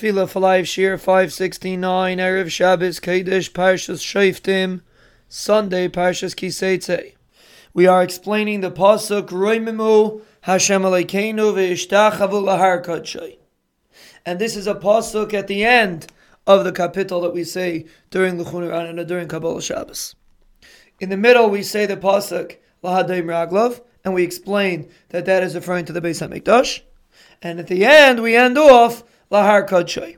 Tefillah 0.00 0.30
for 0.30 0.40
Life 0.40 0.64
Shiur 0.64 0.98
569, 0.98 2.16
Erev 2.16 2.50
Shabbos, 2.50 3.00
Kodesh, 3.00 3.50
Parshas 3.50 4.00
Shoftim, 4.00 4.80
Sunday, 5.28 5.88
Parshas 5.88 6.34
Kiseitze. 6.34 7.12
We 7.74 7.86
are 7.86 8.02
explaining 8.02 8.62
the 8.62 8.70
Pasuk, 8.70 9.28
Roimimu 9.28 10.22
Hashem 10.42 10.82
Alekeinu 10.82 11.52
Ve'ishtachavu 11.52 12.42
Lahar 12.42 12.82
Kodshay. 12.82 13.36
And 14.24 14.38
this 14.38 14.56
is 14.56 14.66
a 14.66 14.74
Pasuk 14.74 15.34
at 15.34 15.48
the 15.48 15.64
end 15.64 16.06
of 16.46 16.64
the 16.64 16.72
kapitel 16.72 17.20
that 17.20 17.34
we 17.34 17.44
say 17.44 17.84
during 18.10 18.38
Luchun 18.38 18.72
and 18.72 19.06
during 19.06 19.28
Kabbalah 19.28 19.60
Shabbos. 19.60 20.14
In 20.98 21.10
the 21.10 21.18
middle, 21.18 21.50
we 21.50 21.62
say 21.62 21.84
the 21.84 21.98
Pasuk, 21.98 22.56
Lahadayim 22.82 23.26
Raglav, 23.26 23.82
and 24.02 24.14
we 24.14 24.22
explain 24.22 24.88
that 25.10 25.26
that 25.26 25.42
is 25.42 25.54
referring 25.54 25.84
to 25.84 25.92
the 25.92 26.00
Beis 26.00 26.26
HaMikdash. 26.26 26.80
And 27.42 27.60
at 27.60 27.66
the 27.66 27.84
end, 27.84 28.22
we 28.22 28.34
end 28.34 28.56
off 28.56 29.04
lahar 29.30 29.68
kadshay. 29.68 30.16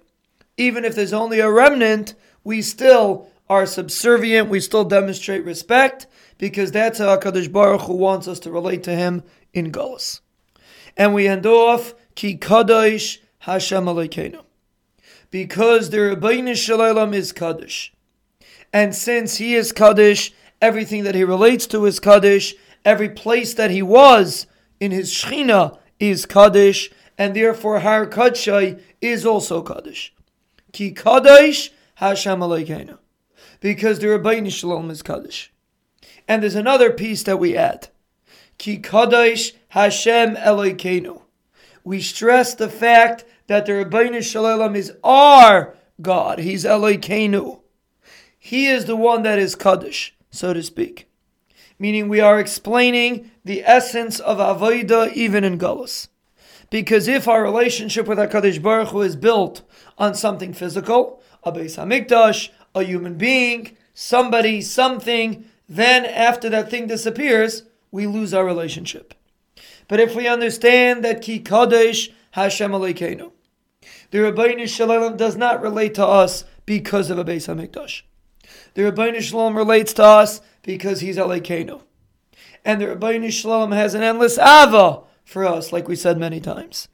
Even 0.57 0.85
if 0.85 0.95
there's 0.95 1.13
only 1.13 1.41
a 1.41 1.50
remnant, 1.50 2.14
we 2.45 2.63
still 2.63 3.29
are 3.49 3.67
subservient. 3.67 4.49
We 4.49 4.61
still 4.61 4.85
demonstrate 4.85 5.45
respect 5.45 6.07
because 6.39 6.73
that's 6.73 6.99
how 6.99 7.17
Hakadosh 7.17 7.50
Baruch 7.53 7.83
Hu 7.83 7.95
wants 7.95 8.27
us 8.29 8.41
to 8.41 8.50
relate 8.50 8.83
to 8.85 8.95
Him 8.95 9.22
in 9.53 9.71
Gullus. 9.71 10.21
And 10.96 11.14
we 11.14 11.27
end 11.27 11.46
off 11.46 11.95
ki 12.14 12.36
kadosh 12.36 13.19
Hashem 13.41 13.85
Alekeinu, 13.85 14.43
because 15.31 15.91
the 15.91 15.99
Ribbono 15.99 16.57
Shel 16.57 16.79
Olam 16.79 17.14
is 17.14 17.33
kaddish, 17.33 17.93
and 18.72 18.94
since 18.94 19.36
He 19.36 19.55
is 19.55 19.72
kaddish, 19.72 20.33
everything 20.61 21.05
that 21.05 21.14
He 21.14 21.25
relates 21.25 21.67
to 21.69 21.85
is 21.86 21.99
kaddish. 21.99 22.55
Every 22.85 23.08
place 23.08 23.55
that 23.55 23.71
He 23.71 23.83
was 23.83 24.47
in 24.81 24.91
His 24.91 25.13
Shechina 25.13 25.79
is 26.00 26.27
kaddish 26.27 26.91
and 27.22 27.36
therefore 27.36 27.79
Har 27.79 28.04
Kadshai 28.08 28.81
is 29.00 29.25
also 29.25 29.63
Kaddish. 29.63 30.13
Ki 30.72 30.93
Kadosh 30.93 31.71
Hashem 31.94 32.41
Aleikeinu. 32.41 32.98
Because 33.60 34.00
the 34.00 34.08
Ribbono 34.08 34.50
Shel 34.50 34.70
Olam 34.70 34.91
is 34.91 35.02
Kaddish. 35.02 35.52
And 36.27 36.42
there's 36.42 36.56
another 36.56 36.91
piece 36.91 37.22
that 37.22 37.38
we 37.38 37.56
add. 37.56 37.91
Ki 38.58 38.80
Kadosh 38.80 39.52
Hashem 39.69 40.34
Aleikeinu. 40.34 41.22
We 41.84 42.00
stress 42.00 42.56
the 42.56 42.69
fact 42.69 43.25
that 43.47 43.66
the 43.66 43.72
Ribbono 43.72 44.20
Shel 44.20 44.42
Olam 44.42 44.75
is 44.75 44.92
our 45.04 45.77
God. 46.00 46.41
He's 46.41 46.64
Aleikeinu. 46.64 47.60
He 48.36 48.66
is 48.66 48.86
the 48.86 48.97
one 48.97 49.22
that 49.22 49.38
is 49.38 49.54
Kaddish, 49.54 50.16
so 50.32 50.52
to 50.52 50.62
speak. 50.64 51.08
Meaning 51.78 52.08
we 52.08 52.19
are 52.19 52.41
explaining 52.41 53.30
the 53.44 53.62
essence 53.64 54.19
of 54.19 54.38
Avodah 54.38 55.12
even 55.12 55.44
in 55.44 55.56
Gullus. 55.56 56.08
Because 56.73 57.06
if 57.06 57.28
our 57.28 57.42
relationship 57.42 58.06
with 58.06 58.17
HaKadosh 58.17 58.62
Baruch 58.62 58.89
Hu 58.89 59.03
is 59.03 59.15
built 59.15 59.61
on 59.98 60.15
something 60.15 60.55
physical, 60.55 61.23
a 61.42 61.53
Beis 61.53 61.77
HaMikdash, 61.77 62.48
a 62.75 62.83
human 62.83 63.19
being, 63.19 63.77
somebody, 63.92 64.62
something, 64.62 65.45
then 65.69 66.06
after 66.06 66.48
that 66.48 66.70
thing 66.70 66.87
disappears, 66.87 67.65
we 67.91 68.06
lose 68.06 68.33
our 68.33 68.47
relationship. 68.47 69.12
But 69.87 70.00
if 70.00 70.17
we 70.17 70.27
understand 70.27 71.05
that 71.05 71.20
Ki 71.20 71.41
Kadosh 71.41 72.11
Hashem 72.31 72.73
Aleikeinu, 72.73 73.33
the 74.11 74.19
Ribbono 74.19 74.67
Shel 74.67 74.89
Olam 74.89 75.19
does 75.19 75.37
not 75.37 75.61
relate 75.61 75.93
to 75.97 76.06
us 76.06 76.47
because 76.65 77.11
of 77.11 77.19
a 77.19 77.25
Beis 77.25 77.55
HaMikdash. 77.55 78.00
The 78.73 78.91
Ribbono 78.91 79.20
Shel 79.20 79.41
Olam 79.41 79.56
relates 79.56 79.93
to 79.93 80.05
us 80.05 80.41
because 80.62 81.00
he's 81.00 81.19
Aleikeinu. 81.19 81.83
And 82.65 82.81
the 82.81 82.87
Ribbono 82.87 83.31
Shel 83.31 83.50
Olam 83.50 83.75
has 83.75 83.93
an 83.93 84.03
endless 84.03 84.39
Ava 84.39 85.03
for 85.25 85.45
us, 85.45 85.73
like 85.73 85.89
we 85.89 85.97
said 85.97 86.19
many 86.19 86.41
times. 86.41 86.89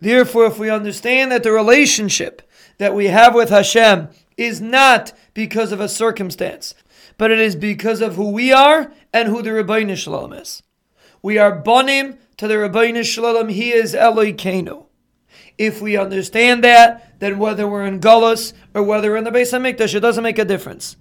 Therefore, 0.00 0.46
if 0.46 0.58
we 0.58 0.68
understand 0.68 1.30
that 1.30 1.42
the 1.42 1.52
relationship 1.52 2.42
that 2.78 2.94
we 2.94 3.06
have 3.06 3.34
with 3.34 3.50
Hashem 3.50 4.08
is 4.36 4.60
not 4.60 5.12
because 5.34 5.72
of 5.72 5.80
a 5.80 5.88
circumstance, 5.88 6.74
but 7.18 7.30
it 7.30 7.38
is 7.38 7.54
because 7.54 8.00
of 8.00 8.16
who 8.16 8.30
we 8.30 8.52
are 8.52 8.92
and 9.12 9.28
who 9.28 9.42
the 9.42 9.50
Ribbono 9.50 9.96
Shel 9.96 10.14
Olam 10.14 10.40
is. 10.40 10.62
We 11.22 11.38
are 11.38 11.62
bonim 11.62 12.18
to 12.38 12.48
the 12.48 12.54
Ribbono 12.54 13.04
Shel 13.04 13.24
Olam. 13.24 13.50
He 13.50 13.72
is 13.72 13.94
Eloikeinu. 13.94 14.86
If 15.58 15.80
we 15.80 15.96
understand 15.96 16.64
that, 16.64 17.20
then 17.20 17.38
whether 17.38 17.68
we're 17.68 17.86
in 17.86 18.00
Gullus 18.00 18.52
or 18.74 18.82
whether 18.82 19.10
we're 19.10 19.18
in 19.18 19.24
the 19.24 19.30
Beis 19.30 19.52
Hamikdash, 19.52 19.94
it 19.94 20.00
doesn't 20.00 20.24
make 20.24 20.38
a 20.38 20.44
difference. 20.44 20.96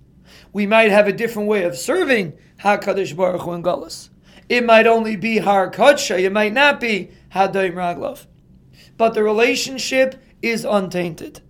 We 0.53 0.67
might 0.67 0.91
have 0.91 1.07
a 1.07 1.13
different 1.13 1.47
way 1.47 1.63
of 1.63 1.77
serving 1.77 2.33
Hakadosh 2.59 3.15
Baruch 3.15 3.41
Hu 3.41 3.53
in 3.53 3.63
Gullus. 3.63 4.09
It 4.49 4.65
might 4.65 4.87
only 4.87 5.15
be 5.15 5.37
Har 5.37 5.71
Kadsha, 5.71 6.21
it 6.21 6.31
might 6.31 6.53
not 6.53 6.79
be 6.79 7.11
Hadayim 7.33 7.73
Raglav. 7.73 8.25
But 8.97 9.13
the 9.13 9.23
relationship 9.23 10.21
is 10.41 10.65
untainted. 10.65 11.41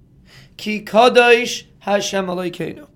Ki 0.58 0.84
Kadosh 0.84 1.64
Hashem 1.80 2.28
Aleikeinu. 2.28 2.88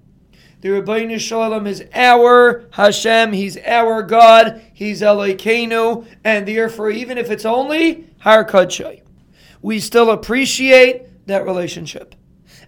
The 0.61 0.69
Ribbono 0.69 1.19
Shel 1.19 1.41
Olam 1.41 1.67
is 1.67 1.83
our 1.93 2.67
Hashem, 2.71 3.33
He's 3.33 3.57
our 3.65 4.01
God, 4.01 4.61
He's 4.73 5.01
Aleikeinu, 5.01 6.05
and 6.23 6.47
therefore, 6.47 6.89
even 6.89 7.17
if 7.17 7.29
it's 7.29 7.45
only 7.45 8.07
Har 8.19 8.45
Kadsha, 8.45 9.01
we 9.61 9.79
still 9.79 10.11
appreciate 10.11 11.27
that 11.27 11.45
relationship. 11.45 12.15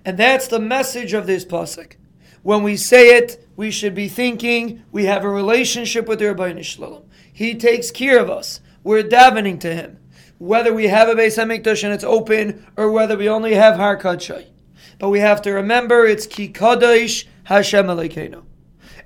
And 0.05 0.17
that's 0.17 0.47
the 0.47 0.59
message 0.59 1.13
of 1.13 1.27
this 1.27 1.45
pasuk. 1.45 1.93
When 2.43 2.63
we 2.63 2.77
say 2.77 3.17
it, 3.17 3.45
we 3.55 3.71
should 3.71 3.93
be 3.93 4.07
thinking 4.07 4.83
we 4.91 5.05
have 5.05 5.23
a 5.23 5.29
relationship 5.29 6.07
with 6.07 6.19
the 6.19 6.25
Ribbono 6.25 6.63
Shel 6.63 6.89
Olam. 6.89 7.03
He 7.37 7.53
takes 7.53 7.91
care 7.91 8.17
of 8.17 8.31
us. 8.31 8.61
We're 8.83 9.03
davening 9.03 9.59
to 9.59 9.71
Him. 9.71 9.99
Whether 10.39 10.73
we 10.73 10.87
have 10.87 11.07
a 11.07 11.13
Beis 11.13 11.37
HaMikdash 11.37 11.83
and 11.83 11.93
it's 11.93 12.03
open, 12.03 12.65
or 12.75 12.91
whether 12.91 13.15
we 13.15 13.29
only 13.29 13.53
have 13.53 13.75
Har 13.75 13.95
Kadshay. 13.95 14.47
But 14.97 15.09
we 15.09 15.19
have 15.19 15.43
to 15.43 15.51
remember 15.51 16.07
it's 16.07 16.25
Ki 16.25 16.51
Kadosh 16.51 17.25
Hashem 17.43 17.85
Aleikeinu. 17.85 18.43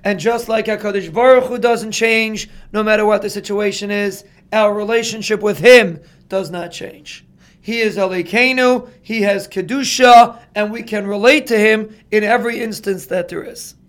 And 0.02 0.18
just 0.18 0.48
like 0.48 0.64
HaKadosh 0.64 1.12
Baruch 1.12 1.44
Hu 1.44 1.58
doesn't 1.58 1.92
change, 1.92 2.48
no 2.72 2.82
matter 2.82 3.04
what 3.04 3.20
the 3.20 3.28
situation 3.28 3.90
is, 3.90 4.24
our 4.50 4.72
relationship 4.72 5.42
with 5.42 5.58
Him 5.58 6.00
does 6.30 6.50
not 6.50 6.72
change. 6.72 7.26
He 7.60 7.80
is 7.80 7.98
Aleikeinu, 7.98 8.88
He 9.02 9.20
has 9.20 9.46
Kedusha, 9.46 10.40
and 10.54 10.72
we 10.72 10.82
can 10.84 11.06
relate 11.06 11.48
to 11.48 11.58
Him 11.58 11.94
in 12.10 12.24
every 12.24 12.60
instance 12.60 13.04
that 13.08 13.28
there 13.28 13.42
is. 13.42 13.74